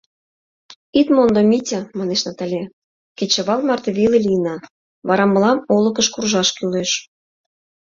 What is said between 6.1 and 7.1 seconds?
куржаш кӱлеш.